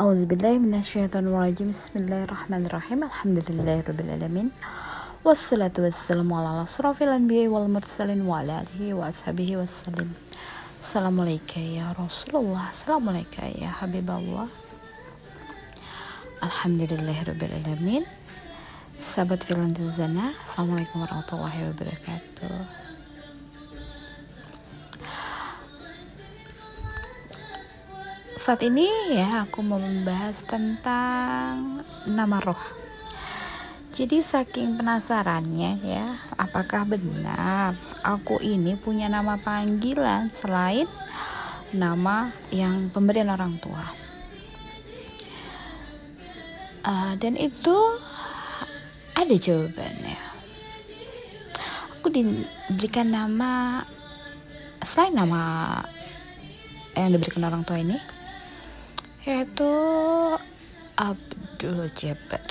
[0.00, 3.04] A'udzubillahiminasyaitonirrajim Bismillahirrahmanirrahim.
[3.04, 4.48] Alhamdulillahirrabbilalamin
[5.20, 10.08] Wassalatu wassalamu ala asrafil anbiya wal mursalin wa ala alihi wa ashabihi wassalim
[10.80, 12.72] Assalamualaikum ya Rasulullah.
[12.72, 14.48] Assalamualaikum ya Habiballah
[16.48, 18.08] Alhamdulillahirrabbilalamin
[19.04, 22.79] Sahabat filan Assalamualaikum warahmatullahi wabarakatuh
[28.40, 32.64] saat ini ya aku mau membahas tentang nama roh.
[33.92, 40.88] Jadi saking penasarannya ya, apakah benar aku ini punya nama panggilan selain
[41.76, 43.84] nama yang pemberian orang tua?
[46.80, 47.76] Uh, dan itu
[49.20, 50.16] ada jawabannya.
[52.00, 53.84] Aku diberikan nama
[54.80, 55.76] selain nama
[56.96, 58.00] yang diberikan orang tua ini
[59.30, 59.70] yaitu
[60.98, 62.42] Abdul Jabbar.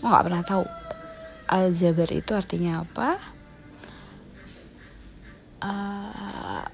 [0.00, 0.64] Aku nggak pernah tahu
[1.52, 3.20] Al Jabar itu artinya apa.
[5.62, 6.64] Uh,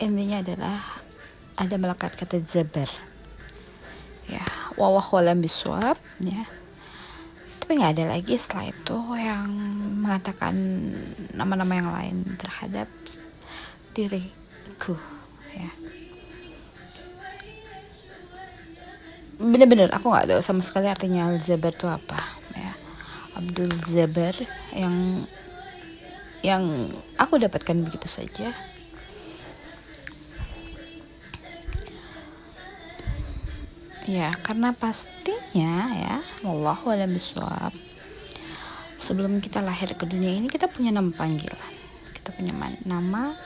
[0.00, 0.78] intinya adalah
[1.58, 2.86] ada melekat kata Jabar.
[4.30, 4.46] Ya
[4.78, 6.46] wallahu alam biswab ya.
[7.58, 9.50] Tapi nggak ada lagi setelah itu yang
[10.00, 10.54] mengatakan
[11.34, 12.88] nama-nama yang lain terhadap
[13.92, 14.96] diriku
[15.52, 15.68] ya
[19.38, 22.18] bener-bener aku nggak tahu sama sekali artinya Al Zabar itu apa
[22.58, 22.74] ya.
[23.38, 24.34] Abdul Zabar
[24.74, 25.22] yang
[26.42, 28.50] yang aku dapatkan begitu saja.
[34.08, 37.76] Ya karena pastinya ya wallahu alam biswab
[38.96, 41.72] sebelum kita lahir ke dunia ini kita punya nama panggilan.
[42.16, 43.36] Kita punya nama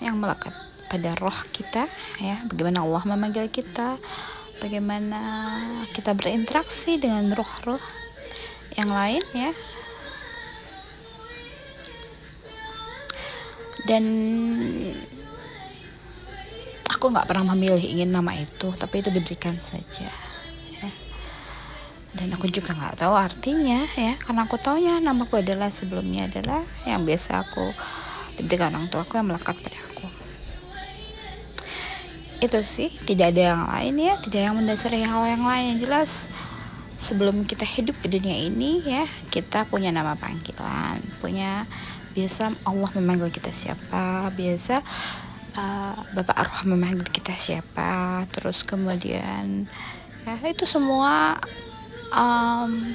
[0.00, 0.54] yang melekat
[0.88, 1.84] pada roh kita
[2.22, 2.40] ya.
[2.48, 4.00] Bagaimana Allah memanggil kita
[4.62, 5.18] bagaimana
[5.90, 7.82] kita berinteraksi dengan roh-roh
[8.78, 9.50] yang lain ya.
[13.82, 14.04] Dan
[16.86, 20.06] aku nggak pernah memilih ingin nama itu tapi itu diberikan saja
[20.78, 20.90] ya.
[22.14, 24.14] dan aku juga nggak tahu artinya ya.
[24.22, 27.74] Karena aku taunya namaku adalah sebelumnya adalah yang biasa aku
[28.38, 30.06] diberikan orang tua aku yang melekat pada aku
[32.42, 32.90] itu sih.
[33.06, 34.14] Tidak ada yang lain ya.
[34.18, 36.26] Tidak yang mendasari hal yang lain yang jelas
[36.98, 40.98] sebelum kita hidup di dunia ini ya kita punya nama panggilan.
[41.22, 41.70] Punya
[42.12, 44.28] biasa Allah memanggil kita siapa.
[44.34, 44.82] Biasa
[45.54, 48.26] uh, Bapak Arwah memanggil kita siapa.
[48.34, 49.70] Terus kemudian
[50.26, 51.38] ya itu semua
[52.10, 52.90] um,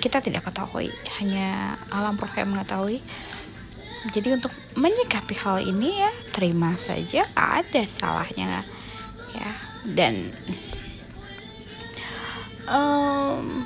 [0.00, 0.88] kita tidak ketahui.
[1.20, 3.04] Hanya alam roh yang mengetahui
[4.12, 8.66] jadi untuk menyikapi hal ini ya terima saja ada salahnya
[9.32, 9.52] ya.
[9.84, 10.32] Dan
[12.68, 13.64] um,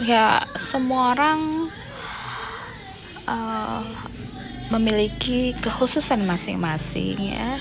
[0.00, 1.72] ya semua orang
[3.28, 3.84] uh,
[4.72, 7.60] memiliki kekhususan masing-masing ya.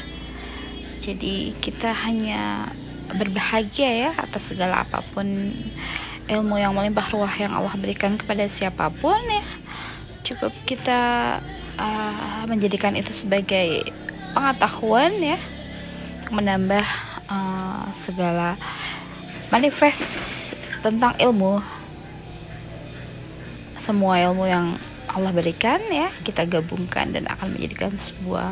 [1.03, 2.71] Jadi kita hanya
[3.07, 5.55] berbahagia ya atas segala apa pun
[6.27, 9.43] ilmu yang melimpah ruah yang Allah berikan kepada siapa pun ya
[10.27, 10.99] cukup kita
[11.79, 13.87] uh, menjadikan itu sebagai
[14.35, 15.39] pengetahuan ya
[16.27, 16.83] menambah
[17.31, 18.59] uh, segala
[19.47, 20.51] manifest
[20.83, 21.63] tentang ilmu
[23.79, 24.75] semua ilmu yang
[25.07, 28.51] Allah berikan ya kita gabungkan dan akan menjadikan sebuah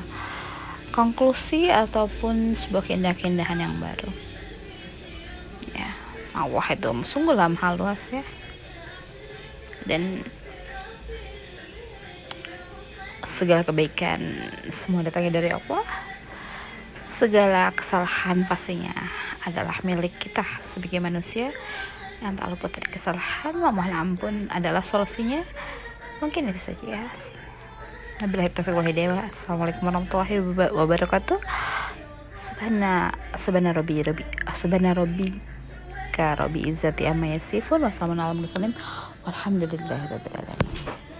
[0.95, 4.07] konklusi ataupun sebuah keindahan-keindahan yang baru.
[6.35, 8.23] Allah itu sungguh dalam hal luas ya.
[9.85, 10.25] Dan
[13.23, 14.19] segala kebaikan
[14.71, 15.85] semua datangnya dari Allah.
[17.15, 18.91] Segala kesalahan pastinya
[19.47, 21.55] adalah milik kita sebagai manusia.
[22.19, 25.43] Yang tak luput dari kesalahan mohon ampun adalah solusinya.
[26.19, 27.03] Mungkin itu saja ya.
[28.23, 29.27] Nabilah taufiq wal hidayah.
[29.27, 30.39] Assalamualaikum warahmatullahi
[30.71, 31.39] wabarakatuh.
[32.39, 34.23] Subhana Subhana Rabbi Rabbi
[34.55, 34.95] Subhana
[36.15, 38.73] Rabbi rabbika rabbi izzati amma yasifun wassalamu ala mursalin
[39.25, 41.14] walhamdulillahi rabbil alamin